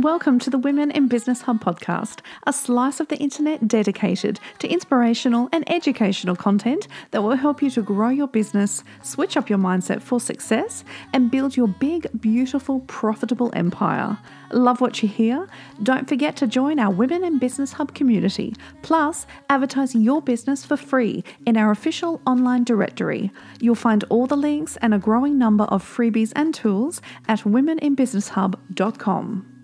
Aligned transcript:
Welcome 0.00 0.38
to 0.38 0.48
the 0.48 0.56
Women 0.56 0.90
in 0.90 1.08
Business 1.08 1.42
Hub 1.42 1.62
podcast, 1.62 2.20
a 2.46 2.54
slice 2.54 3.00
of 3.00 3.08
the 3.08 3.18
internet 3.18 3.68
dedicated 3.68 4.40
to 4.60 4.66
inspirational 4.66 5.50
and 5.52 5.70
educational 5.70 6.36
content 6.36 6.88
that 7.10 7.22
will 7.22 7.36
help 7.36 7.60
you 7.60 7.68
to 7.72 7.82
grow 7.82 8.08
your 8.08 8.26
business, 8.26 8.82
switch 9.02 9.36
up 9.36 9.50
your 9.50 9.58
mindset 9.58 10.00
for 10.00 10.18
success, 10.18 10.84
and 11.12 11.30
build 11.30 11.54
your 11.54 11.68
big, 11.68 12.06
beautiful, 12.18 12.80
profitable 12.86 13.52
empire. 13.54 14.16
Love 14.52 14.80
what 14.80 15.02
you 15.02 15.08
hear? 15.08 15.46
Don't 15.82 16.08
forget 16.08 16.34
to 16.36 16.46
join 16.46 16.78
our 16.78 16.90
Women 16.90 17.22
in 17.22 17.38
Business 17.38 17.74
Hub 17.74 17.94
community. 17.94 18.54
Plus, 18.80 19.26
advertise 19.50 19.94
your 19.94 20.22
business 20.22 20.64
for 20.64 20.78
free 20.78 21.22
in 21.44 21.58
our 21.58 21.70
official 21.70 22.22
online 22.26 22.64
directory. 22.64 23.30
You'll 23.60 23.74
find 23.74 24.02
all 24.04 24.26
the 24.26 24.34
links 24.34 24.78
and 24.80 24.94
a 24.94 24.98
growing 24.98 25.36
number 25.36 25.64
of 25.64 25.84
freebies 25.84 26.32
and 26.34 26.54
tools 26.54 27.02
at 27.28 27.40
womeninbusinesshub.com. 27.40 29.59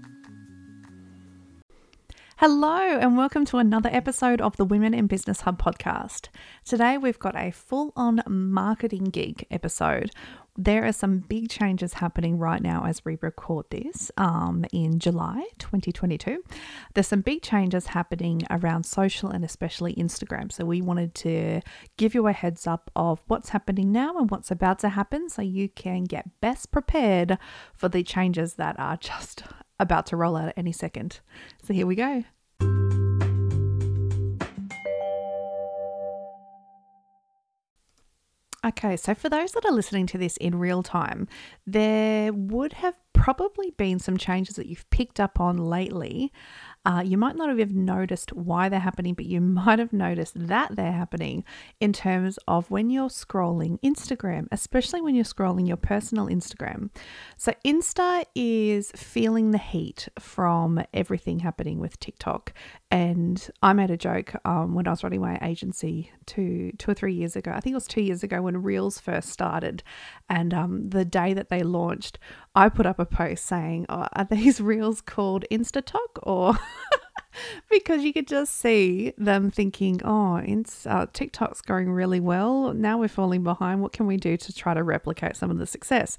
Hello, 2.38 2.76
and 2.76 3.16
welcome 3.16 3.46
to 3.46 3.56
another 3.56 3.88
episode 3.90 4.42
of 4.42 4.58
the 4.58 4.66
Women 4.66 4.92
in 4.92 5.06
Business 5.06 5.40
Hub 5.40 5.58
podcast. 5.58 6.28
Today, 6.66 6.98
we've 6.98 7.18
got 7.18 7.34
a 7.34 7.50
full 7.50 7.94
on 7.96 8.20
marketing 8.28 9.04
gig 9.04 9.46
episode. 9.50 10.10
There 10.54 10.84
are 10.84 10.92
some 10.92 11.20
big 11.20 11.48
changes 11.48 11.94
happening 11.94 12.36
right 12.36 12.60
now 12.60 12.84
as 12.84 13.02
we 13.06 13.16
record 13.22 13.64
this 13.70 14.10
um, 14.18 14.66
in 14.70 14.98
July 14.98 15.46
2022. 15.60 16.42
There's 16.92 17.06
some 17.06 17.22
big 17.22 17.40
changes 17.40 17.86
happening 17.86 18.42
around 18.50 18.84
social 18.84 19.30
and 19.30 19.42
especially 19.42 19.94
Instagram. 19.94 20.52
So, 20.52 20.66
we 20.66 20.82
wanted 20.82 21.14
to 21.14 21.62
give 21.96 22.14
you 22.14 22.26
a 22.26 22.34
heads 22.34 22.66
up 22.66 22.90
of 22.94 23.22
what's 23.28 23.48
happening 23.48 23.92
now 23.92 24.14
and 24.18 24.30
what's 24.30 24.50
about 24.50 24.78
to 24.80 24.90
happen 24.90 25.30
so 25.30 25.40
you 25.40 25.70
can 25.70 26.04
get 26.04 26.38
best 26.42 26.70
prepared 26.70 27.38
for 27.72 27.88
the 27.88 28.02
changes 28.02 28.56
that 28.56 28.78
are 28.78 28.96
just 29.00 29.42
about 29.78 30.06
to 30.06 30.16
roll 30.16 30.36
out 30.36 30.48
at 30.48 30.58
any 30.58 30.72
second. 30.72 31.20
So 31.64 31.74
here 31.74 31.86
we 31.86 31.94
go. 31.94 32.24
Okay, 38.66 38.96
so 38.96 39.14
for 39.14 39.28
those 39.28 39.52
that 39.52 39.64
are 39.64 39.70
listening 39.70 40.06
to 40.08 40.18
this 40.18 40.36
in 40.38 40.58
real 40.58 40.82
time, 40.82 41.28
there 41.68 42.32
would 42.32 42.72
have 42.72 42.96
probably 43.12 43.70
been 43.70 44.00
some 44.00 44.16
changes 44.16 44.56
that 44.56 44.66
you've 44.66 44.88
picked 44.90 45.20
up 45.20 45.38
on 45.38 45.56
lately 45.56 46.32
uh, 46.86 47.02
you 47.04 47.18
might 47.18 47.34
not 47.34 47.48
have 47.58 47.74
noticed 47.74 48.32
why 48.32 48.68
they're 48.68 48.78
happening, 48.78 49.12
but 49.12 49.26
you 49.26 49.40
might 49.40 49.80
have 49.80 49.92
noticed 49.92 50.34
that 50.46 50.76
they're 50.76 50.92
happening 50.92 51.44
in 51.80 51.92
terms 51.92 52.38
of 52.46 52.70
when 52.70 52.90
you're 52.90 53.08
scrolling 53.08 53.80
Instagram, 53.80 54.46
especially 54.52 55.00
when 55.00 55.16
you're 55.16 55.24
scrolling 55.24 55.66
your 55.66 55.76
personal 55.76 56.28
Instagram. 56.28 56.90
So, 57.36 57.52
Insta 57.64 58.24
is 58.36 58.92
feeling 58.94 59.50
the 59.50 59.58
heat 59.58 60.08
from 60.20 60.80
everything 60.94 61.40
happening 61.40 61.80
with 61.80 61.98
TikTok. 61.98 62.52
And 62.88 63.50
I 63.62 63.72
made 63.72 63.90
a 63.90 63.96
joke 63.96 64.34
um, 64.44 64.74
when 64.74 64.86
I 64.86 64.90
was 64.90 65.02
running 65.02 65.20
my 65.20 65.38
agency 65.42 66.12
two, 66.24 66.70
two 66.78 66.92
or 66.92 66.94
three 66.94 67.14
years 67.14 67.34
ago. 67.34 67.50
I 67.50 67.58
think 67.58 67.72
it 67.72 67.76
was 67.76 67.88
two 67.88 68.00
years 68.00 68.22
ago 68.22 68.42
when 68.42 68.62
Reels 68.62 69.00
first 69.00 69.30
started. 69.30 69.82
And 70.28 70.54
um, 70.54 70.90
the 70.90 71.04
day 71.04 71.34
that 71.34 71.48
they 71.48 71.64
launched, 71.64 72.20
I 72.54 72.68
put 72.68 72.86
up 72.86 73.00
a 73.00 73.04
post 73.04 73.44
saying, 73.44 73.86
oh, 73.88 74.06
Are 74.12 74.26
these 74.30 74.60
Reels 74.60 75.00
called 75.00 75.44
InstaTok 75.50 76.20
or 76.22 76.56
because 77.70 78.04
you 78.04 78.12
could 78.12 78.26
just 78.26 78.56
see 78.56 79.12
them 79.18 79.50
thinking, 79.50 80.00
oh, 80.04 80.40
uh, 80.86 81.06
TikTok's 81.12 81.60
going 81.60 81.90
really 81.90 82.20
well. 82.20 82.72
Now 82.72 82.98
we're 82.98 83.08
falling 83.08 83.42
behind. 83.42 83.82
What 83.82 83.92
can 83.92 84.06
we 84.06 84.16
do 84.16 84.36
to 84.36 84.52
try 84.52 84.74
to 84.74 84.82
replicate 84.82 85.36
some 85.36 85.50
of 85.50 85.58
the 85.58 85.66
success? 85.66 86.18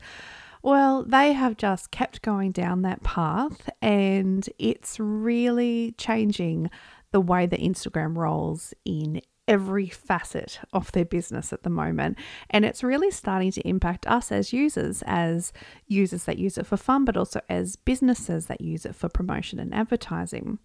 Well, 0.63 1.03
they 1.03 1.33
have 1.33 1.55
just 1.55 1.91
kept 1.91 2.21
going 2.21 2.51
down 2.51 2.81
that 2.81 3.03
path, 3.03 3.69
and 3.81 4.47
it's 4.57 4.99
really 4.99 5.93
changing 5.97 6.69
the 7.11 7.21
way 7.21 7.45
that 7.45 7.59
Instagram 7.59 8.17
rolls 8.17 8.73
in 8.83 9.21
every 9.47 9.87
facet 9.87 10.59
of 10.73 10.91
their 10.91 11.05
business 11.05 11.53
at 11.53 11.63
the 11.63 11.69
moment. 11.69 12.17
And 12.49 12.65
it's 12.65 12.83
really 12.83 13.11
starting 13.11 13.51
to 13.53 13.67
impact 13.67 14.05
us 14.07 14.31
as 14.31 14.51
users, 14.51 15.03
as 15.05 15.53
users 15.87 16.25
that 16.25 16.37
use 16.37 16.57
it 16.57 16.67
for 16.67 16.77
fun, 16.77 17.05
but 17.05 17.15
also 17.15 17.39
as 17.47 17.77
businesses 17.77 18.47
that 18.47 18.61
use 18.61 18.85
it 18.85 18.95
for 18.95 19.07
promotion 19.09 19.59
and 19.59 19.73
advertising. 19.73 20.59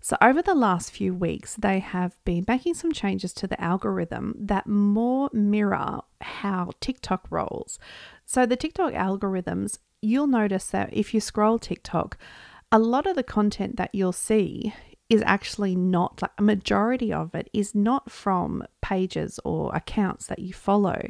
So, 0.00 0.16
over 0.20 0.42
the 0.42 0.54
last 0.54 0.90
few 0.92 1.12
weeks, 1.14 1.56
they 1.56 1.80
have 1.80 2.16
been 2.24 2.44
making 2.46 2.74
some 2.74 2.92
changes 2.92 3.32
to 3.34 3.46
the 3.46 3.60
algorithm 3.60 4.34
that 4.38 4.66
more 4.66 5.28
mirror 5.32 6.00
how 6.20 6.70
TikTok 6.80 7.26
rolls. 7.30 7.78
So, 8.24 8.46
the 8.46 8.56
TikTok 8.56 8.92
algorithms, 8.92 9.78
you'll 10.00 10.26
notice 10.26 10.66
that 10.66 10.90
if 10.92 11.12
you 11.12 11.20
scroll 11.20 11.58
TikTok, 11.58 12.16
a 12.70 12.78
lot 12.78 13.06
of 13.06 13.16
the 13.16 13.22
content 13.22 13.76
that 13.76 13.94
you'll 13.94 14.12
see 14.12 14.74
is 15.08 15.22
actually 15.24 15.74
not 15.74 16.20
like 16.20 16.30
a 16.38 16.42
majority 16.42 17.12
of 17.12 17.34
it 17.34 17.48
is 17.52 17.74
not 17.74 18.10
from 18.10 18.62
pages 18.82 19.40
or 19.44 19.74
accounts 19.74 20.26
that 20.26 20.38
you 20.38 20.52
follow. 20.52 21.00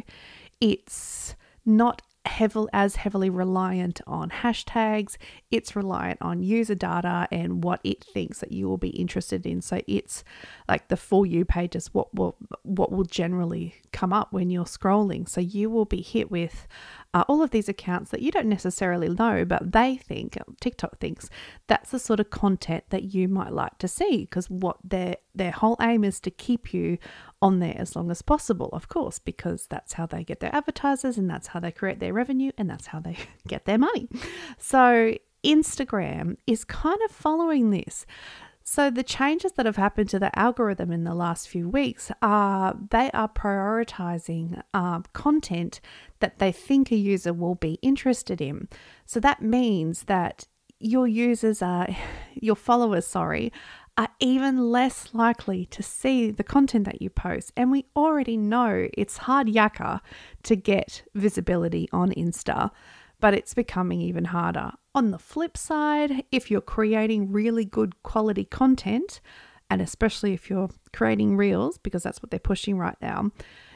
It's 0.61 1.35
not 1.67 2.03
heavily 2.25 2.69
as 2.73 2.97
heavily 2.97 3.31
reliant 3.31 4.01
on 4.07 4.31
hashtags. 4.31 5.17
It's 5.51 5.75
reliant 5.75 6.21
on 6.21 6.43
user 6.43 6.75
data 6.75 7.27
and 7.31 7.65
what 7.65 7.81
it 7.85 8.05
thinks 8.05 8.41
that 8.41 8.53
you 8.53 8.69
will 8.69 8.77
be 8.79 8.91
interested 8.91 9.47
in. 9.47 9.63
So 9.63 9.81
it's 9.87 10.25
like 10.69 10.89
the 10.89 10.97
for 10.97 11.27
you 11.27 11.45
pages, 11.45 11.93
what 11.95 12.15
will 12.15 12.37
what 12.63 12.93
will 12.93 13.05
generally 13.05 13.75
come 13.93 14.13
up 14.13 14.33
when 14.33 14.51
you're 14.51 14.65
scrolling. 14.65 15.29
So 15.29 15.41
you 15.41 15.71
will 15.71 15.85
be 15.85 16.03
hit 16.03 16.31
with 16.31 16.67
uh, 17.15 17.25
all 17.29 17.43
of 17.43 17.51
these 17.51 17.69
accounts 17.69 18.11
that 18.11 18.21
you 18.21 18.31
don't 18.31 18.49
necessarily 18.49 19.09
know, 19.09 19.45
but 19.45 19.73
they 19.73 19.97
think 19.97 20.37
TikTok 20.61 20.99
thinks 20.99 21.31
that's 21.67 21.91
the 21.91 21.99
sort 21.99 22.21
of 22.21 22.31
content 22.31 22.85
that 22.91 23.15
you 23.15 23.29
might 23.29 23.53
like 23.53 23.79
to 23.79 23.89
see 23.89 24.19
because 24.19 24.51
what 24.51 24.77
their 24.85 25.17
their 25.35 25.53
whole 25.53 25.77
aim 25.81 26.05
is 26.05 26.21
to 26.21 26.31
keep 26.31 26.75
you 26.75 26.99
on 27.41 27.61
there 27.61 27.77
as 27.79 27.95
long 27.95 28.11
as 28.11 28.23
possible, 28.23 28.69
of 28.73 28.89
course, 28.89 29.19
because 29.19 29.67
that's 29.69 29.93
how 29.93 30.07
they 30.07 30.25
get 30.25 30.41
their 30.41 30.55
advertisers 30.55 31.19
and 31.19 31.31
that's 31.31 31.49
how 31.49 31.61
they 31.61 31.71
create 31.71 32.01
their 32.01 32.13
revenue 32.13 32.51
and 32.59 32.69
that's 32.69 32.87
how 32.87 33.01
they 33.01 33.17
get 33.47 33.65
their 33.65 33.79
money. 33.79 34.09
So 34.59 35.15
Instagram 35.45 36.37
is 36.47 36.65
kind 36.65 36.99
of 37.05 37.11
following 37.11 37.71
this. 37.71 38.07
So 38.71 38.91
the 38.91 39.03
changes 39.03 39.53
that 39.53 39.65
have 39.65 39.77
happened 39.77 40.11
to 40.11 40.19
the 40.19 40.37
algorithm 40.39 40.93
in 40.93 41.05
the 41.05 41.15
last 41.15 41.49
few 41.49 41.69
weeks 41.71 42.11
are 42.21 42.77
they 42.91 43.11
are 43.13 43.29
prioritizing 43.29 44.61
uh, 44.75 45.01
content 45.15 45.81
that 46.21 46.39
they 46.39 46.53
think 46.53 46.91
a 46.91 46.97
user 46.97 47.33
will 47.33 47.55
be 47.55 47.79
interested 47.81 48.43
in. 48.43 48.69
So 49.07 49.21
that 49.21 49.41
means 49.41 50.03
that 50.03 50.47
your 50.81 51.09
users 51.09 51.63
are, 51.63 51.89
your 52.35 52.57
followers, 52.57 53.07
sorry, 53.07 53.53
are 53.99 54.09
even 54.21 54.71
less 54.71 55.09
likely 55.13 55.67
to 55.67 55.83
see 55.83 56.31
the 56.31 56.45
content 56.45 56.87
that 56.87 57.03
you 57.03 57.11
post. 57.11 57.53
And 57.57 57.71
we 57.71 57.85
already 57.95 58.39
know 58.39 58.89
it's 58.95 59.19
hard 59.19 59.49
yakka 59.49 60.01
to 60.45 60.57
get 60.57 61.03
visibility 61.15 61.89
on 61.93 62.11
Insta 62.13 62.71
but 63.21 63.35
it's 63.35 63.55
becoming 63.55 64.01
even 64.01 64.27
harder. 64.27 64.73
On 64.95 65.11
the 65.11 65.19
flip 65.19 65.57
side, 65.57 66.25
if 66.31 66.51
you're 66.51 66.61
creating 66.61 67.33
really 67.33 67.65
good 67.65 68.01
quality 68.03 68.45
content, 68.45 69.21
and 69.71 69.83
especially 69.83 70.33
if 70.33 70.49
you're 70.49 70.71
creating 70.93 71.37
reels, 71.37 71.79
because 71.79 72.03
that's 72.03 72.23
what 72.23 72.31
they're 72.31 72.41
pushing 72.41 72.79
right 72.79 72.97
now, 73.03 73.31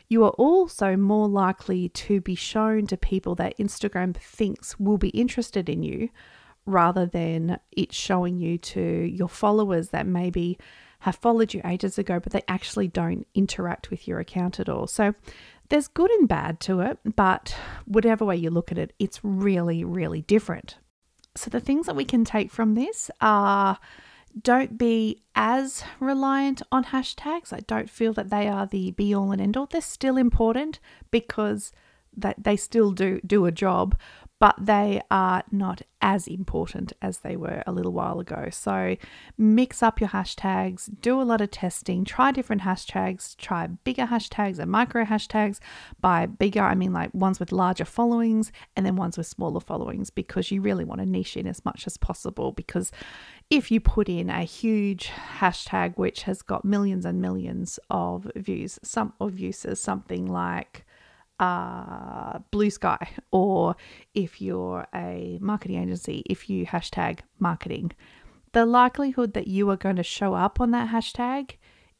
you 0.08 0.24
are 0.24 0.30
also 0.30 0.96
more 0.96 1.28
likely 1.28 1.88
to 1.88 2.20
be 2.20 2.34
shown 2.34 2.86
to 2.86 2.96
people 2.96 3.34
that 3.36 3.56
Instagram 3.58 4.16
thinks 4.16 4.78
will 4.78 4.98
be 4.98 5.08
interested 5.10 5.68
in 5.68 5.82
you 5.82 6.10
rather 6.66 7.06
than 7.06 7.58
it 7.70 7.92
showing 7.92 8.38
you 8.38 8.58
to 8.58 8.80
your 8.80 9.28
followers 9.28 9.88
that 9.88 10.06
maybe 10.06 10.58
have 11.00 11.16
followed 11.16 11.52
you 11.52 11.60
ages 11.64 11.98
ago, 11.98 12.20
but 12.20 12.32
they 12.32 12.42
actually 12.46 12.86
don't 12.86 13.26
interact 13.34 13.90
with 13.90 14.06
your 14.06 14.20
account 14.20 14.60
at 14.60 14.68
all. 14.68 14.86
So 14.86 15.14
there's 15.68 15.88
good 15.88 16.10
and 16.10 16.28
bad 16.28 16.60
to 16.60 16.80
it, 16.80 16.98
but 17.16 17.56
whatever 17.86 18.24
way 18.24 18.36
you 18.36 18.50
look 18.50 18.70
at 18.70 18.78
it, 18.78 18.92
it's 18.98 19.20
really, 19.22 19.84
really 19.84 20.22
different. 20.22 20.76
So, 21.34 21.48
the 21.48 21.60
things 21.60 21.86
that 21.86 21.96
we 21.96 22.04
can 22.04 22.24
take 22.26 22.50
from 22.50 22.74
this 22.74 23.10
are 23.20 23.78
don't 24.40 24.78
be 24.78 25.22
as 25.34 25.82
reliant 25.98 26.62
on 26.70 26.84
hashtags. 26.84 27.52
I 27.52 27.60
don't 27.60 27.88
feel 27.90 28.12
that 28.14 28.30
they 28.30 28.48
are 28.48 28.66
the 28.66 28.90
be 28.90 29.14
all 29.14 29.32
and 29.32 29.40
end 29.40 29.56
all. 29.56 29.66
They're 29.66 29.80
still 29.80 30.16
important 30.16 30.78
because 31.10 31.72
that 32.14 32.44
they 32.44 32.56
still 32.56 32.92
do 32.92 33.20
do 33.26 33.46
a 33.46 33.52
job, 33.52 33.98
but 34.42 34.56
they 34.58 35.00
are 35.08 35.44
not 35.52 35.82
as 36.00 36.26
important 36.26 36.92
as 37.00 37.18
they 37.18 37.36
were 37.36 37.62
a 37.64 37.70
little 37.70 37.92
while 37.92 38.18
ago. 38.18 38.48
So 38.50 38.96
mix 39.38 39.84
up 39.84 40.00
your 40.00 40.08
hashtags, 40.08 40.90
do 41.00 41.20
a 41.20 41.22
lot 41.22 41.40
of 41.40 41.52
testing, 41.52 42.04
try 42.04 42.32
different 42.32 42.62
hashtags, 42.62 43.36
try 43.36 43.68
bigger 43.68 44.06
hashtags 44.06 44.58
and 44.58 44.68
micro 44.68 45.04
hashtags. 45.04 45.60
By 46.00 46.26
bigger, 46.26 46.60
I 46.60 46.74
mean 46.74 46.92
like 46.92 47.14
ones 47.14 47.38
with 47.38 47.52
larger 47.52 47.84
followings 47.84 48.50
and 48.74 48.84
then 48.84 48.96
ones 48.96 49.16
with 49.16 49.28
smaller 49.28 49.60
followings 49.60 50.10
because 50.10 50.50
you 50.50 50.60
really 50.60 50.84
want 50.84 51.00
to 51.00 51.06
niche 51.06 51.36
in 51.36 51.46
as 51.46 51.64
much 51.64 51.86
as 51.86 51.96
possible. 51.96 52.50
Because 52.50 52.90
if 53.48 53.70
you 53.70 53.78
put 53.78 54.08
in 54.08 54.28
a 54.28 54.42
huge 54.42 55.06
hashtag 55.38 55.96
which 55.96 56.24
has 56.24 56.42
got 56.42 56.64
millions 56.64 57.04
and 57.04 57.20
millions 57.20 57.78
of 57.90 58.28
views, 58.34 58.80
some 58.82 59.12
of 59.20 59.38
uses, 59.38 59.80
something 59.80 60.26
like 60.26 60.84
uh, 61.38 62.38
Blue 62.50 62.70
Sky 62.70 63.10
or 63.30 63.76
if 64.14 64.40
you're 64.40 64.86
a 64.94 65.38
marketing 65.40 65.82
agency, 65.82 66.22
if 66.26 66.48
you 66.48 66.66
hashtag 66.66 67.20
marketing, 67.38 67.92
the 68.52 68.66
likelihood 68.66 69.34
that 69.34 69.48
you 69.48 69.68
are 69.70 69.76
going 69.76 69.96
to 69.96 70.02
show 70.02 70.34
up 70.34 70.60
on 70.60 70.70
that 70.72 70.90
hashtag 70.90 71.52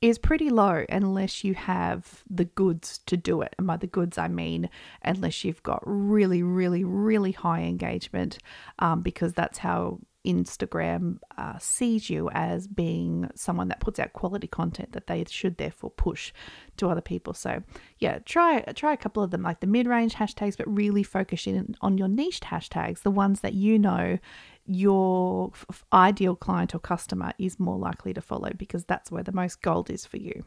is 0.03 0.19
pretty 0.19 0.51
low 0.51 0.85
unless 0.89 1.45
you 1.45 1.55
have 1.55 2.25
the 2.29 2.45
goods 2.45 2.99
to 3.07 3.17
do 3.17 3.41
it. 3.41 3.55
And 3.57 3.67
by 3.67 3.77
the 3.77 3.87
goods, 3.87 4.19
I 4.19 4.29
mean 4.29 4.69
unless 5.03 5.45
you've 5.45 5.63
got 5.63 5.81
really, 5.87 6.43
really, 6.43 6.83
really 6.85 7.33
high 7.33 7.63
engagement, 7.63 8.39
um, 8.81 9.01
because 9.01 9.33
that's 9.33 9.59
how 9.59 10.01
Instagram 10.27 11.19
uh, 11.37 11.59
sees 11.59 12.09
you 12.09 12.31
as 12.31 12.67
being 12.67 13.29
someone 13.35 13.69
that 13.69 13.81
puts 13.81 13.99
out 13.99 14.13
quality 14.13 14.47
content 14.47 14.93
that 14.93 15.07
they 15.07 15.25
should 15.29 15.57
therefore 15.57 15.91
push 15.91 16.33
to 16.77 16.89
other 16.89 17.01
people. 17.01 17.35
So 17.35 17.63
yeah, 17.99 18.19
try 18.21 18.61
try 18.75 18.93
a 18.93 18.97
couple 18.97 19.23
of 19.23 19.31
them 19.31 19.43
like 19.43 19.61
the 19.61 19.67
mid-range 19.67 20.15
hashtags, 20.15 20.57
but 20.57 20.73
really 20.73 21.03
focus 21.03 21.47
in 21.47 21.75
on 21.81 21.99
your 21.99 22.09
niche 22.09 22.41
hashtags, 22.41 23.03
the 23.03 23.11
ones 23.11 23.41
that 23.41 23.55
you 23.55 23.79
know 23.79 24.19
your 24.65 25.51
f- 25.53 25.85
ideal 25.93 26.37
client 26.37 26.75
or 26.75 26.79
customer 26.79 27.33
is 27.39 27.59
more 27.59 27.79
likely 27.79 28.15
to 28.15 28.21
follow 28.21 28.51
because 28.57 28.85
that's 28.85 29.11
where 29.11 29.25
the 29.25 29.33
most 29.33 29.61
gold 29.61 29.91
is 29.91 30.07
for 30.07 30.19
you. 30.19 30.45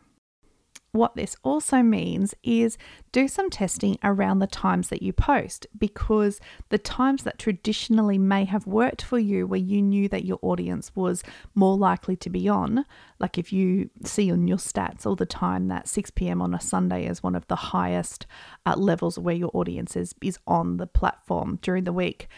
What 0.95 1.17
this 1.17 1.35
also 1.43 1.83
means 1.83 2.33
is 2.41 2.77
do 3.11 3.27
some 3.27 3.49
testing 3.49 3.97
around 4.01 4.39
the 4.39 4.47
times 4.47 4.87
that 4.87 5.01
you 5.01 5.11
post 5.11 5.67
because 5.77 6.39
the 6.69 6.77
times 6.77 7.23
that 7.23 7.37
traditionally 7.37 8.17
may 8.17 8.45
have 8.45 8.65
worked 8.65 9.01
for 9.01 9.19
you, 9.19 9.45
where 9.45 9.59
you 9.59 9.81
knew 9.81 10.07
that 10.07 10.23
your 10.23 10.39
audience 10.41 10.95
was 10.95 11.21
more 11.53 11.75
likely 11.75 12.15
to 12.15 12.29
be 12.29 12.47
on, 12.47 12.85
like 13.19 13.37
if 13.37 13.51
you 13.51 13.89
see 14.05 14.31
on 14.31 14.47
your 14.47 14.55
stats 14.55 15.05
all 15.05 15.17
the 15.17 15.25
time 15.25 15.67
that 15.67 15.89
6 15.89 16.11
p.m. 16.11 16.41
on 16.41 16.53
a 16.53 16.61
Sunday 16.61 17.05
is 17.07 17.21
one 17.21 17.35
of 17.35 17.45
the 17.47 17.57
highest 17.57 18.25
uh, 18.65 18.75
levels 18.77 19.19
where 19.19 19.35
your 19.35 19.51
audience 19.53 19.97
is, 19.97 20.15
is 20.21 20.39
on 20.47 20.77
the 20.77 20.87
platform 20.87 21.59
during 21.61 21.83
the 21.83 21.91
week, 21.91 22.29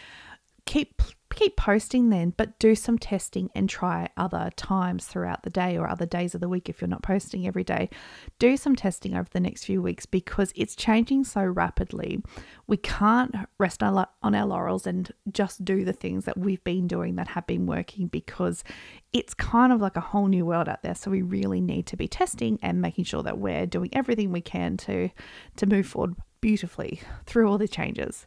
keep 0.64 1.00
keep 1.30 1.56
posting 1.56 2.10
then, 2.10 2.34
but 2.36 2.58
do 2.58 2.74
some 2.74 2.98
testing 2.98 3.50
and 3.54 3.68
try 3.68 4.08
other 4.16 4.50
times 4.56 5.06
throughout 5.06 5.42
the 5.42 5.50
day 5.50 5.76
or 5.76 5.88
other 5.88 6.06
days 6.06 6.34
of 6.34 6.40
the 6.40 6.48
week 6.48 6.68
if 6.68 6.80
you're 6.80 6.88
not 6.88 7.02
posting 7.02 7.46
every 7.46 7.64
day. 7.64 7.90
Do 8.38 8.56
some 8.56 8.74
testing 8.74 9.14
over 9.14 9.28
the 9.32 9.40
next 9.40 9.64
few 9.64 9.80
weeks 9.82 10.06
because 10.06 10.52
it's 10.56 10.74
changing 10.74 11.24
so 11.24 11.42
rapidly. 11.44 12.22
We 12.66 12.76
can't 12.76 13.34
rest 13.58 13.82
on 13.82 14.06
our 14.22 14.46
laurels 14.46 14.86
and 14.86 15.10
just 15.30 15.64
do 15.64 15.84
the 15.84 15.92
things 15.92 16.24
that 16.24 16.38
we've 16.38 16.64
been 16.64 16.86
doing 16.86 17.16
that 17.16 17.28
have 17.28 17.46
been 17.46 17.66
working 17.66 18.08
because 18.08 18.64
it's 19.12 19.34
kind 19.34 19.72
of 19.72 19.80
like 19.80 19.96
a 19.96 20.00
whole 20.00 20.26
new 20.26 20.44
world 20.44 20.68
out 20.68 20.82
there. 20.82 20.94
So 20.94 21.10
we 21.10 21.22
really 21.22 21.60
need 21.60 21.86
to 21.86 21.96
be 21.96 22.08
testing 22.08 22.58
and 22.62 22.80
making 22.80 23.04
sure 23.04 23.22
that 23.22 23.38
we're 23.38 23.66
doing 23.66 23.90
everything 23.92 24.32
we 24.32 24.40
can 24.40 24.76
to 24.78 25.10
to 25.56 25.66
move 25.66 25.86
forward 25.86 26.14
beautifully 26.40 27.00
through 27.26 27.50
all 27.50 27.58
the 27.58 27.68
changes. 27.68 28.26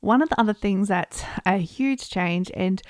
One 0.00 0.22
of 0.22 0.28
the 0.28 0.40
other 0.40 0.54
things 0.54 0.88
that's 0.88 1.24
a 1.44 1.58
huge 1.58 2.08
change, 2.08 2.50
and 2.54 2.80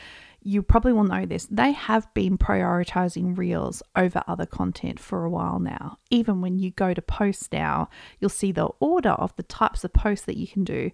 you 0.40 0.62
probably 0.62 0.92
will 0.92 1.04
know 1.04 1.26
this, 1.26 1.46
they 1.50 1.72
have 1.72 2.12
been 2.14 2.38
prioritizing 2.38 3.36
reels 3.36 3.82
over 3.96 4.22
other 4.26 4.46
content 4.46 5.00
for 5.00 5.24
a 5.24 5.30
while 5.30 5.58
now. 5.58 5.98
Even 6.10 6.40
when 6.40 6.58
you 6.58 6.70
go 6.70 6.94
to 6.94 7.02
post 7.02 7.52
now, 7.52 7.88
you'll 8.18 8.30
see 8.30 8.52
the 8.52 8.68
order 8.80 9.10
of 9.10 9.34
the 9.36 9.42
types 9.42 9.84
of 9.84 9.92
posts 9.92 10.26
that 10.26 10.36
you 10.36 10.46
can 10.46 10.64
do 10.64 10.90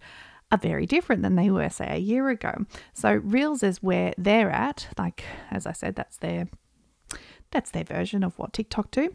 are 0.50 0.58
very 0.58 0.86
different 0.86 1.22
than 1.22 1.36
they 1.36 1.50
were, 1.50 1.68
say, 1.68 1.88
a 1.90 1.98
year 1.98 2.28
ago. 2.28 2.64
So, 2.92 3.14
reels 3.14 3.62
is 3.62 3.82
where 3.82 4.14
they're 4.16 4.50
at. 4.50 4.88
Like, 4.98 5.24
as 5.50 5.66
I 5.66 5.72
said, 5.72 5.96
that's 5.96 6.18
their 6.18 6.48
that's 7.50 7.70
their 7.70 7.84
version 7.84 8.24
of 8.24 8.36
what 8.38 8.52
TikTok 8.52 8.90
do. 8.90 9.14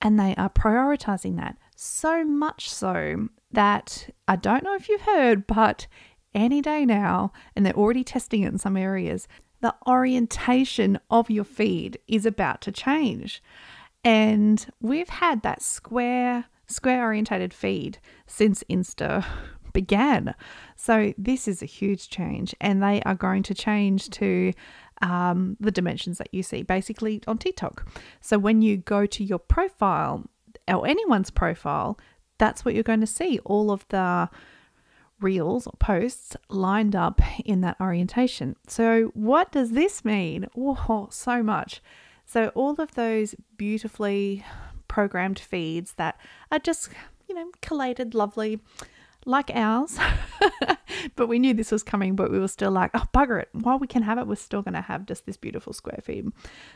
And 0.00 0.18
they 0.18 0.34
are 0.36 0.48
prioritizing 0.48 1.36
that 1.36 1.56
so 1.74 2.24
much 2.24 2.70
so 2.70 3.28
that 3.50 4.08
I 4.28 4.36
don't 4.36 4.62
know 4.62 4.74
if 4.74 4.88
you've 4.88 5.00
heard, 5.00 5.46
but 5.46 5.86
any 6.34 6.60
day 6.60 6.84
now, 6.84 7.32
and 7.54 7.64
they're 7.64 7.72
already 7.72 8.04
testing 8.04 8.42
it 8.42 8.52
in 8.52 8.58
some 8.58 8.76
areas, 8.76 9.28
the 9.60 9.74
orientation 9.86 10.98
of 11.10 11.30
your 11.30 11.44
feed 11.44 11.98
is 12.08 12.24
about 12.24 12.60
to 12.62 12.72
change. 12.72 13.42
And 14.04 14.66
we've 14.80 15.08
had 15.08 15.42
that 15.42 15.62
square, 15.62 16.46
square 16.66 17.04
orientated 17.04 17.52
feed 17.52 17.98
since 18.26 18.64
Insta 18.70 19.24
began. 19.72 20.34
So 20.76 21.12
this 21.18 21.46
is 21.46 21.62
a 21.62 21.66
huge 21.66 22.08
change, 22.08 22.54
and 22.60 22.82
they 22.82 23.02
are 23.02 23.14
going 23.14 23.42
to 23.44 23.54
change 23.54 24.08
to 24.10 24.52
um, 25.02 25.56
the 25.60 25.70
dimensions 25.70 26.18
that 26.18 26.32
you 26.32 26.42
see 26.42 26.62
basically 26.62 27.22
on 27.26 27.38
TikTok. 27.38 27.90
So 28.20 28.38
when 28.38 28.62
you 28.62 28.78
go 28.78 29.06
to 29.06 29.24
your 29.24 29.38
profile 29.38 30.24
or 30.68 30.86
anyone's 30.86 31.30
profile, 31.30 31.98
that's 32.38 32.64
what 32.64 32.74
you're 32.74 32.82
going 32.82 33.00
to 33.00 33.06
see. 33.06 33.38
All 33.44 33.70
of 33.70 33.86
the 33.88 34.28
reels 35.20 35.66
or 35.66 35.74
posts 35.78 36.36
lined 36.48 36.96
up 36.96 37.20
in 37.44 37.60
that 37.60 37.80
orientation. 37.80 38.56
So, 38.66 39.10
what 39.14 39.52
does 39.52 39.72
this 39.72 40.04
mean? 40.04 40.46
Oh, 40.56 41.08
so 41.10 41.42
much. 41.42 41.82
So, 42.26 42.48
all 42.54 42.80
of 42.80 42.94
those 42.94 43.34
beautifully 43.56 44.44
programmed 44.88 45.38
feeds 45.38 45.94
that 45.94 46.18
are 46.50 46.58
just, 46.58 46.90
you 47.28 47.34
know, 47.34 47.50
collated, 47.62 48.14
lovely, 48.14 48.60
like 49.26 49.50
ours. 49.54 49.98
but 51.16 51.28
we 51.28 51.38
knew 51.38 51.54
this 51.54 51.70
was 51.70 51.82
coming, 51.82 52.16
but 52.16 52.30
we 52.30 52.38
were 52.38 52.48
still 52.48 52.70
like, 52.70 52.90
oh, 52.94 53.04
bugger 53.14 53.40
it. 53.42 53.48
While 53.52 53.78
we 53.78 53.86
can 53.86 54.02
have 54.02 54.18
it, 54.18 54.26
we're 54.26 54.36
still 54.36 54.62
going 54.62 54.74
to 54.74 54.80
have 54.80 55.06
just 55.06 55.26
this 55.26 55.36
beautiful 55.36 55.72
square 55.72 56.00
feed. 56.02 56.28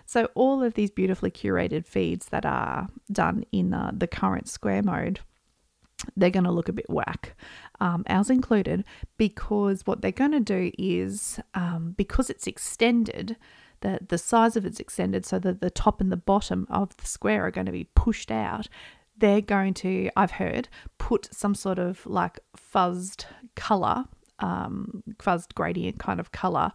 So, 0.06 0.28
all 0.34 0.62
of 0.62 0.74
these 0.74 0.90
beautifully 0.90 1.30
curated 1.30 1.86
feeds 1.86 2.26
that 2.26 2.46
are 2.46 2.88
done 3.10 3.44
in 3.52 3.74
uh, 3.74 3.92
the 3.96 4.06
current 4.06 4.48
square 4.48 4.82
mode 4.82 5.20
they're 6.16 6.30
going 6.30 6.44
to 6.44 6.50
look 6.50 6.68
a 6.68 6.72
bit 6.72 6.88
whack, 6.88 7.36
um, 7.80 8.04
ours 8.08 8.30
included, 8.30 8.84
because 9.16 9.86
what 9.86 10.00
they're 10.00 10.12
going 10.12 10.32
to 10.32 10.40
do 10.40 10.70
is 10.78 11.40
um, 11.54 11.94
because 11.96 12.30
it's 12.30 12.46
extended, 12.46 13.36
the, 13.80 13.98
the 14.08 14.18
size 14.18 14.56
of 14.56 14.64
it's 14.64 14.80
extended 14.80 15.26
so 15.26 15.38
that 15.38 15.60
the 15.60 15.70
top 15.70 16.00
and 16.00 16.10
the 16.10 16.16
bottom 16.16 16.66
of 16.70 16.96
the 16.96 17.06
square 17.06 17.46
are 17.46 17.50
going 17.50 17.66
to 17.66 17.72
be 17.72 17.88
pushed 17.94 18.30
out. 18.30 18.68
They're 19.16 19.40
going 19.40 19.74
to, 19.74 20.10
I've 20.16 20.32
heard, 20.32 20.68
put 20.98 21.32
some 21.32 21.54
sort 21.54 21.78
of 21.78 22.04
like 22.06 22.40
fuzzed 22.56 23.26
color, 23.54 24.04
um, 24.40 25.02
fuzzed 25.18 25.54
gradient 25.54 25.98
kind 25.98 26.18
of 26.18 26.32
color 26.32 26.72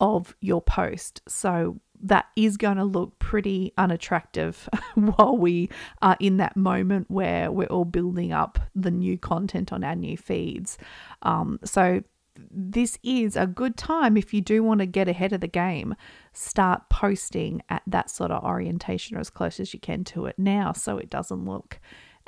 of 0.00 0.34
your 0.40 0.62
post. 0.62 1.22
So 1.28 1.80
that 2.04 2.26
is 2.36 2.56
going 2.56 2.76
to 2.76 2.84
look 2.84 3.18
pretty 3.18 3.72
unattractive 3.78 4.68
while 4.94 5.36
we 5.36 5.70
are 6.02 6.16
in 6.20 6.36
that 6.36 6.56
moment 6.56 7.10
where 7.10 7.50
we're 7.50 7.66
all 7.66 7.86
building 7.86 8.32
up 8.32 8.58
the 8.74 8.90
new 8.90 9.18
content 9.18 9.72
on 9.72 9.82
our 9.82 9.96
new 9.96 10.16
feeds. 10.16 10.78
Um, 11.22 11.58
so, 11.64 12.02
this 12.50 12.98
is 13.04 13.36
a 13.36 13.46
good 13.46 13.76
time 13.76 14.16
if 14.16 14.34
you 14.34 14.40
do 14.40 14.62
want 14.64 14.80
to 14.80 14.86
get 14.86 15.08
ahead 15.08 15.32
of 15.32 15.40
the 15.40 15.46
game. 15.46 15.94
Start 16.32 16.88
posting 16.88 17.62
at 17.68 17.82
that 17.86 18.10
sort 18.10 18.32
of 18.32 18.42
orientation 18.42 19.16
or 19.16 19.20
as 19.20 19.30
close 19.30 19.60
as 19.60 19.72
you 19.72 19.78
can 19.78 20.02
to 20.04 20.26
it 20.26 20.36
now 20.36 20.72
so 20.72 20.98
it 20.98 21.08
doesn't 21.08 21.44
look 21.44 21.78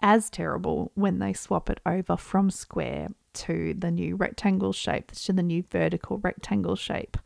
as 0.00 0.30
terrible 0.30 0.92
when 0.94 1.18
they 1.18 1.32
swap 1.32 1.68
it 1.68 1.80
over 1.84 2.16
from 2.16 2.50
square 2.50 3.08
to 3.32 3.74
the 3.76 3.90
new 3.90 4.16
rectangle 4.16 4.72
shape, 4.72 5.10
to 5.12 5.32
the 5.32 5.42
new 5.42 5.62
vertical 5.70 6.18
rectangle 6.18 6.76
shape. 6.76 7.16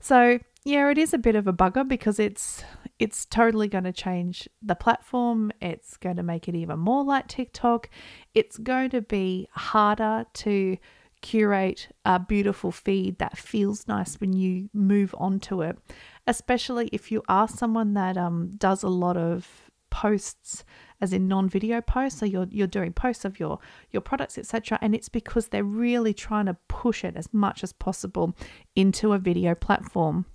So, 0.00 0.38
yeah, 0.64 0.90
it 0.90 0.96
is 0.96 1.12
a 1.12 1.18
bit 1.18 1.36
of 1.36 1.46
a 1.46 1.52
bugger 1.52 1.86
because 1.86 2.18
it's 2.18 2.64
it's 2.98 3.26
totally 3.26 3.68
going 3.68 3.84
to 3.84 3.92
change 3.92 4.48
the 4.62 4.74
platform. 4.74 5.52
It's 5.60 5.96
going 5.98 6.16
to 6.16 6.22
make 6.22 6.48
it 6.48 6.54
even 6.54 6.78
more 6.78 7.04
like 7.04 7.28
TikTok. 7.28 7.90
It's 8.34 8.56
going 8.56 8.90
to 8.90 9.02
be 9.02 9.48
harder 9.52 10.24
to 10.32 10.78
curate 11.20 11.88
a 12.04 12.18
beautiful 12.18 12.70
feed 12.70 13.18
that 13.18 13.36
feels 13.36 13.88
nice 13.88 14.20
when 14.20 14.32
you 14.32 14.70
move 14.72 15.14
onto 15.18 15.62
it, 15.62 15.78
especially 16.26 16.88
if 16.92 17.10
you 17.10 17.22
are 17.28 17.48
someone 17.48 17.94
that 17.94 18.16
um, 18.16 18.54
does 18.56 18.82
a 18.82 18.88
lot 18.88 19.16
of 19.16 19.70
posts 19.90 20.64
as 21.00 21.12
in 21.12 21.28
non-video 21.28 21.80
posts 21.80 22.18
so 22.18 22.26
you're 22.26 22.48
you're 22.50 22.66
doing 22.66 22.92
posts 22.92 23.24
of 23.24 23.38
your 23.38 23.60
your 23.92 24.00
products 24.00 24.36
etc 24.36 24.76
and 24.82 24.92
it's 24.92 25.08
because 25.08 25.48
they're 25.48 25.62
really 25.62 26.12
trying 26.12 26.46
to 26.46 26.56
push 26.66 27.04
it 27.04 27.14
as 27.14 27.32
much 27.32 27.62
as 27.62 27.72
possible 27.72 28.36
into 28.74 29.12
a 29.12 29.18
video 29.18 29.54
platform 29.54 30.26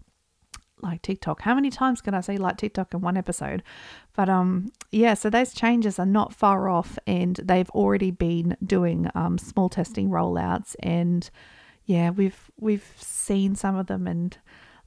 like 0.81 1.01
TikTok. 1.01 1.41
How 1.41 1.55
many 1.55 1.69
times 1.69 2.01
can 2.01 2.13
I 2.13 2.21
say 2.21 2.37
like 2.37 2.57
TikTok 2.57 2.93
in 2.93 3.01
one 3.01 3.17
episode? 3.17 3.63
But 4.15 4.29
um 4.29 4.71
yeah, 4.91 5.13
so 5.13 5.29
those 5.29 5.53
changes 5.53 5.99
are 5.99 6.05
not 6.05 6.33
far 6.33 6.69
off 6.69 6.97
and 7.05 7.39
they've 7.43 7.69
already 7.71 8.11
been 8.11 8.57
doing 8.65 9.09
um 9.15 9.37
small 9.37 9.69
testing 9.69 10.09
rollouts 10.09 10.75
and 10.81 11.29
yeah, 11.85 12.11
we've 12.11 12.51
we've 12.59 12.93
seen 12.97 13.55
some 13.55 13.75
of 13.75 13.87
them 13.87 14.07
and 14.07 14.37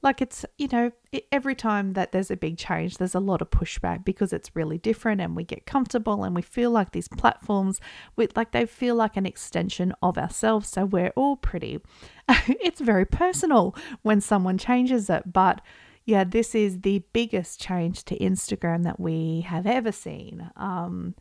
like 0.03 0.21
it's 0.21 0.45
you 0.57 0.67
know 0.67 0.91
every 1.31 1.55
time 1.55 1.93
that 1.93 2.11
there's 2.11 2.29
a 2.29 2.37
big 2.37 2.57
change 2.57 2.97
there's 2.97 3.15
a 3.15 3.19
lot 3.19 3.41
of 3.41 3.49
pushback 3.49 4.05
because 4.05 4.33
it's 4.33 4.55
really 4.55 4.77
different 4.77 5.21
and 5.21 5.35
we 5.35 5.43
get 5.43 5.65
comfortable 5.65 6.23
and 6.23 6.35
we 6.35 6.41
feel 6.41 6.69
like 6.69 6.91
these 6.91 7.07
platforms 7.07 7.79
with 8.15 8.35
like 8.37 8.51
they 8.51 8.65
feel 8.65 8.95
like 8.95 9.17
an 9.17 9.25
extension 9.25 9.93
of 10.01 10.17
ourselves 10.17 10.69
so 10.69 10.85
we're 10.85 11.13
all 11.15 11.37
pretty 11.37 11.79
it's 12.47 12.81
very 12.81 13.05
personal 13.05 13.75
when 14.01 14.21
someone 14.21 14.57
changes 14.57 15.09
it 15.09 15.31
but 15.31 15.61
yeah, 16.05 16.23
this 16.23 16.53
is 16.53 16.81
the 16.81 17.03
biggest 17.13 17.61
change 17.61 18.03
to 18.05 18.17
Instagram 18.17 18.83
that 18.83 18.99
we 18.99 19.41
have 19.41 19.65
ever 19.65 19.91
seen. 19.91 20.49
Um, 20.57 21.15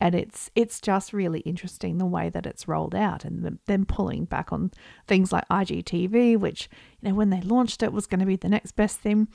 and 0.00 0.14
it's 0.14 0.50
it's 0.54 0.80
just 0.80 1.12
really 1.12 1.40
interesting 1.40 1.98
the 1.98 2.06
way 2.06 2.28
that 2.28 2.46
it's 2.46 2.68
rolled 2.68 2.94
out 2.94 3.24
and 3.24 3.58
then 3.66 3.84
pulling 3.84 4.24
back 4.24 4.52
on 4.52 4.70
things 5.06 5.32
like 5.32 5.48
IGTV 5.48 6.36
which 6.36 6.68
you 7.00 7.08
know 7.08 7.14
when 7.14 7.30
they 7.30 7.40
launched 7.40 7.82
it 7.82 7.92
was 7.92 8.06
going 8.06 8.20
to 8.20 8.26
be 8.26 8.36
the 8.36 8.48
next 8.48 8.72
best 8.72 9.00
thing 9.00 9.28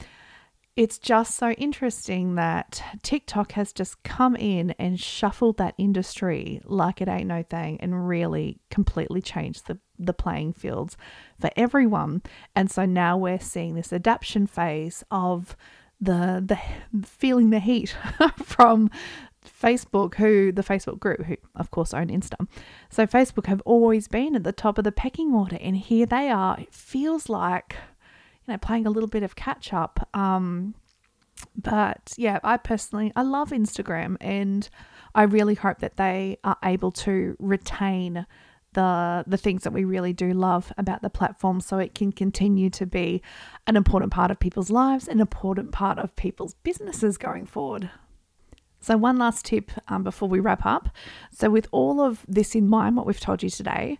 it's 0.75 0.97
just 0.97 1.35
so 1.35 1.51
interesting 1.51 2.33
that 2.33 2.83
TikTok 3.03 3.51
has 3.51 3.73
just 3.73 4.01
come 4.01 4.35
in 4.35 4.71
and 4.79 4.99
shuffled 4.99 5.57
that 5.57 5.75
industry 5.77 6.61
like 6.65 6.99
it 6.99 7.07
ain't 7.07 7.27
no 7.27 7.43
thing 7.43 7.77
and 7.79 8.07
really 8.07 8.59
completely 8.71 9.21
changed 9.21 9.67
the, 9.67 9.77
the 9.99 10.13
playing 10.13 10.53
fields 10.53 10.97
for 11.39 11.51
everyone. 11.55 12.23
And 12.55 12.71
so 12.71 12.85
now 12.85 13.17
we're 13.17 13.39
seeing 13.39 13.75
this 13.75 13.93
adaptation 13.93 14.47
phase 14.47 15.03
of 15.11 15.55
the 16.01 16.43
the 16.43 16.59
feeling 17.05 17.51
the 17.51 17.59
heat 17.59 17.95
from 18.43 18.89
Facebook, 19.63 20.15
who 20.15 20.51
the 20.51 20.63
Facebook 20.63 20.99
group, 20.99 21.23
who 21.23 21.37
of 21.55 21.71
course 21.71 21.93
own 21.93 22.07
Insta. 22.07 22.47
So 22.89 23.07
Facebook 23.07 23.45
have 23.47 23.61
always 23.65 24.07
been 24.07 24.35
at 24.35 24.43
the 24.43 24.51
top 24.51 24.77
of 24.77 24.83
the 24.83 24.91
pecking 24.91 25.33
order, 25.33 25.57
and 25.61 25.77
here 25.77 26.05
they 26.05 26.29
are. 26.29 26.59
It 26.59 26.73
feels 26.73 27.29
like 27.29 27.75
you 28.45 28.53
know, 28.53 28.57
playing 28.57 28.85
a 28.85 28.89
little 28.89 29.09
bit 29.09 29.23
of 29.23 29.35
catch 29.35 29.71
up. 29.73 30.09
Um, 30.13 30.75
but 31.55 32.13
yeah, 32.17 32.39
I 32.43 32.57
personally 32.57 33.11
I 33.15 33.23
love 33.23 33.49
Instagram 33.49 34.17
and 34.21 34.69
I 35.15 35.23
really 35.23 35.55
hope 35.55 35.79
that 35.79 35.97
they 35.97 36.37
are 36.43 36.57
able 36.63 36.91
to 36.91 37.35
retain 37.39 38.25
the 38.73 39.23
the 39.27 39.37
things 39.37 39.63
that 39.63 39.71
we 39.71 39.83
really 39.83 40.13
do 40.13 40.33
love 40.33 40.73
about 40.77 41.01
the 41.01 41.09
platform 41.09 41.61
so 41.61 41.77
it 41.77 41.93
can 41.93 42.11
continue 42.11 42.69
to 42.71 42.85
be 42.85 43.21
an 43.67 43.75
important 43.75 44.11
part 44.11 44.31
of 44.31 44.39
people's 44.39 44.69
lives, 44.69 45.07
an 45.07 45.19
important 45.19 45.71
part 45.71 45.99
of 45.99 46.15
people's 46.15 46.55
businesses 46.63 47.17
going 47.17 47.45
forward. 47.45 47.89
So, 48.83 48.97
one 48.97 49.17
last 49.17 49.45
tip 49.45 49.71
um, 49.87 50.03
before 50.03 50.27
we 50.27 50.41
wrap 50.41 50.65
up. 50.65 50.89
So, 51.31 51.49
with 51.49 51.67
all 51.71 52.01
of 52.01 52.25
this 52.27 52.53
in 52.53 52.67
mind, 52.67 52.97
what 52.97 53.05
we've 53.05 53.17
told 53.17 53.41
you 53.41 53.49
today, 53.49 53.97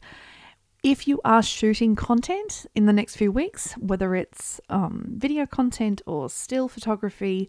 if 0.84 1.08
you 1.08 1.22
are 1.24 1.42
shooting 1.42 1.96
content 1.96 2.66
in 2.76 2.86
the 2.86 2.92
next 2.92 3.16
few 3.16 3.32
weeks, 3.32 3.76
whether 3.78 4.14
it's 4.14 4.60
um, 4.70 5.06
video 5.08 5.46
content 5.46 6.02
or 6.06 6.30
still 6.30 6.68
photography, 6.68 7.48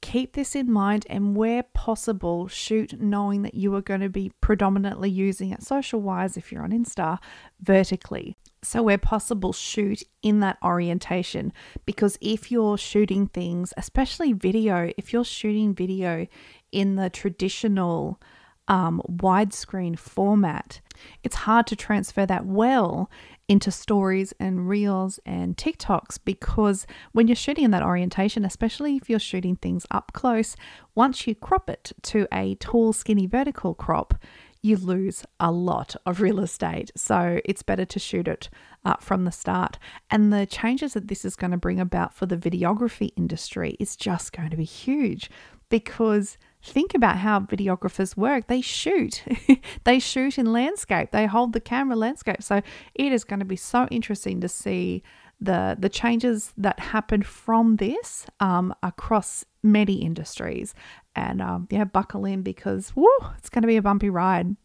keep 0.00 0.32
this 0.32 0.54
in 0.54 0.70
mind 0.70 1.06
and 1.10 1.36
where 1.36 1.62
possible, 1.62 2.48
shoot 2.48 3.00
knowing 3.00 3.42
that 3.42 3.54
you 3.54 3.74
are 3.74 3.82
going 3.82 4.00
to 4.00 4.08
be 4.08 4.32
predominantly 4.40 5.10
using 5.10 5.50
it 5.50 5.62
social 5.62 6.00
wise 6.00 6.36
if 6.36 6.50
you're 6.50 6.62
on 6.62 6.70
Insta 6.70 7.18
vertically. 7.60 8.36
So, 8.62 8.82
where 8.82 8.98
possible, 8.98 9.52
shoot 9.52 10.02
in 10.22 10.40
that 10.40 10.58
orientation 10.62 11.52
because 11.86 12.18
if 12.20 12.50
you're 12.50 12.76
shooting 12.76 13.26
things, 13.26 13.72
especially 13.76 14.34
video, 14.34 14.90
if 14.98 15.12
you're 15.12 15.24
shooting 15.24 15.74
video 15.74 16.26
in 16.70 16.96
the 16.96 17.08
traditional 17.08 18.20
um, 18.68 19.02
widescreen 19.10 19.98
format, 19.98 20.80
it's 21.24 21.36
hard 21.36 21.66
to 21.68 21.76
transfer 21.76 22.26
that 22.26 22.44
well 22.44 23.10
into 23.50 23.72
stories 23.72 24.32
and 24.38 24.68
reels 24.68 25.18
and 25.26 25.56
TikToks 25.56 26.20
because 26.24 26.86
when 27.10 27.26
you're 27.26 27.34
shooting 27.34 27.64
in 27.64 27.72
that 27.72 27.82
orientation, 27.82 28.44
especially 28.44 28.94
if 28.94 29.10
you're 29.10 29.18
shooting 29.18 29.56
things 29.56 29.84
up 29.90 30.12
close, 30.12 30.54
once 30.94 31.26
you 31.26 31.34
crop 31.34 31.68
it 31.68 31.90
to 32.02 32.28
a 32.32 32.54
tall, 32.54 32.92
skinny 32.92 33.26
vertical 33.26 33.74
crop, 33.74 34.14
you 34.62 34.76
lose 34.76 35.24
a 35.40 35.50
lot 35.50 35.96
of 36.06 36.20
real 36.20 36.38
estate. 36.38 36.92
So 36.94 37.40
it's 37.44 37.64
better 37.64 37.84
to 37.86 37.98
shoot 37.98 38.28
it 38.28 38.50
uh, 38.84 38.94
from 39.00 39.24
the 39.24 39.32
start. 39.32 39.80
And 40.12 40.32
the 40.32 40.46
changes 40.46 40.92
that 40.92 41.08
this 41.08 41.24
is 41.24 41.34
going 41.34 41.50
to 41.50 41.56
bring 41.56 41.80
about 41.80 42.14
for 42.14 42.26
the 42.26 42.36
videography 42.36 43.10
industry 43.16 43.76
is 43.80 43.96
just 43.96 44.32
going 44.32 44.50
to 44.50 44.56
be 44.56 44.64
huge 44.64 45.28
because 45.70 46.38
think 46.62 46.94
about 46.94 47.18
how 47.18 47.40
videographers 47.40 48.16
work. 48.16 48.46
They 48.46 48.60
shoot, 48.60 49.24
they 49.84 49.98
shoot 49.98 50.38
in 50.38 50.52
landscape, 50.52 51.10
they 51.10 51.26
hold 51.26 51.52
the 51.52 51.60
camera 51.60 51.96
landscape. 51.96 52.42
So 52.42 52.62
it 52.94 53.12
is 53.12 53.24
going 53.24 53.40
to 53.40 53.46
be 53.46 53.56
so 53.56 53.86
interesting 53.90 54.40
to 54.40 54.48
see 54.48 55.02
the 55.40 55.74
the 55.78 55.88
changes 55.88 56.52
that 56.58 56.78
happen 56.78 57.22
from 57.22 57.76
this 57.76 58.26
um, 58.40 58.74
across 58.82 59.44
many 59.62 59.94
industries. 59.94 60.74
And 61.16 61.40
um, 61.40 61.66
yeah, 61.70 61.84
buckle 61.84 62.24
in 62.24 62.42
because 62.42 62.94
woo, 62.94 63.08
it's 63.38 63.48
going 63.48 63.62
to 63.62 63.68
be 63.68 63.76
a 63.76 63.82
bumpy 63.82 64.10
ride. 64.10 64.56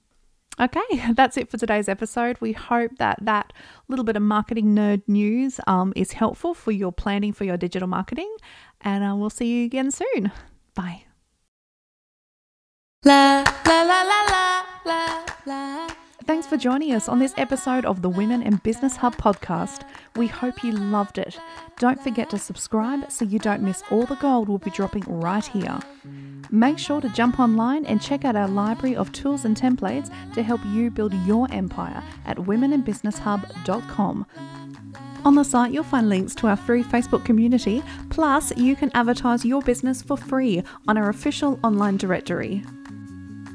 Okay, 0.60 0.82
that's 1.14 1.38
it 1.38 1.50
for 1.50 1.58
today's 1.58 1.90
episode. 1.90 2.38
We 2.40 2.54
hope 2.54 2.92
that 2.98 3.20
that 3.22 3.54
little 3.88 4.06
bit 4.06 4.16
of 4.16 4.22
marketing 4.22 4.76
nerd 4.76 5.04
news 5.08 5.60
um, 5.68 5.94
is 5.96 6.14
helpful 6.14 6.54
for 6.54 6.72
your 6.72 6.92
planning 6.92 7.34
for 7.34 7.46
your 7.46 7.58
digital 7.58 7.88
marketing. 7.88 8.34
And 8.82 9.04
uh, 9.04 9.16
we'll 9.16 9.30
see 9.30 9.48
you 9.48 9.66
again 9.66 9.92
soon. 9.92 10.32
Bye. 10.76 11.06
La 13.06 13.44
la 13.68 13.84
la 13.84 14.02
la 14.02 14.24
la 14.34 14.64
la 14.84 15.26
la. 15.46 15.88
Thanks 16.26 16.48
for 16.48 16.58
joining 16.58 16.92
us 16.92 17.08
on 17.08 17.20
this 17.20 17.36
episode 17.38 17.86
of 17.86 18.02
the 18.02 18.10
Women 18.10 18.42
in 18.42 18.56
Business 18.64 18.96
Hub 18.96 19.16
podcast. 19.18 19.82
We 20.16 20.26
hope 20.26 20.64
you 20.64 20.72
loved 20.72 21.20
it. 21.20 21.38
Don't 21.78 22.02
forget 22.02 22.32
to 22.32 22.40
subscribe 22.40 23.12
so 23.12 23.24
you 23.24 23.38
don't 23.38 23.62
miss 23.62 23.84
all 23.92 24.08
the 24.08 24.16
gold 24.16 24.50
we'll 24.50 24.58
be 24.58 24.72
dropping 24.72 25.04
right 25.04 25.46
here. 25.46 25.78
Make 26.50 26.80
sure 26.80 27.00
to 27.00 27.10
jump 27.10 27.40
online 27.40 27.86
and 27.86 28.02
check 28.02 28.26
out 28.26 28.36
our 28.36 28.48
library 28.48 28.96
of 28.96 29.12
tools 29.12 29.46
and 29.46 29.56
templates 29.56 30.12
to 30.34 30.42
help 30.42 30.66
you 30.66 30.90
build 30.90 31.14
your 31.28 31.48
empire 31.52 32.02
at 32.26 32.38
womeninbusinesshub.com. 32.38 34.26
On 35.26 35.36
the 35.36 35.44
site, 35.44 35.72
you'll 35.72 35.84
find 35.84 36.10
links 36.10 36.34
to 36.36 36.48
our 36.48 36.58
free 36.58 36.84
Facebook 36.84 37.24
community, 37.24 37.84
plus, 38.10 38.56
you 38.58 38.76
can 38.76 38.90
advertise 38.96 39.46
your 39.46 39.62
business 39.62 40.02
for 40.02 40.18
free 40.18 40.64
on 40.88 40.98
our 40.98 41.10
official 41.10 41.60
online 41.64 41.98
directory. 41.98 42.64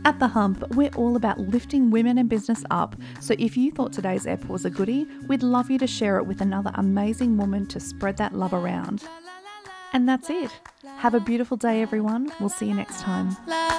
At 0.05 0.19
The 0.19 0.29
Hub, 0.29 0.75
we're 0.75 0.91
all 0.97 1.17
about 1.17 1.39
lifting 1.39 1.91
women 1.91 2.17
and 2.17 2.29
business 2.29 2.65
up, 2.71 2.97
so 3.21 3.35
if 3.39 3.57
you 3.57 3.71
thought 3.71 3.93
today's 3.93 4.27
ep 4.27 4.45
was 4.47 4.65
a 4.65 4.71
goodie, 4.71 5.07
we'd 5.29 5.43
love 5.43 5.71
you 5.71 5.79
to 5.79 5.87
share 5.87 6.17
it 6.17 6.25
with 6.25 6.41
another 6.41 6.71
amazing 6.75 7.37
woman 7.37 7.67
to 7.67 7.79
spread 7.79 8.17
that 8.17 8.35
love 8.35 8.55
around. 8.55 9.05
And 9.93 10.09
that's 10.09 10.31
it. 10.31 10.51
Have 10.99 11.15
a 11.15 11.21
beautiful 11.21 11.57
day, 11.57 11.83
everyone. 11.83 12.33
We'll 12.41 12.49
see 12.49 12.67
you 12.67 12.75
next 12.75 13.01
time. 13.01 13.37
Love. 13.47 13.71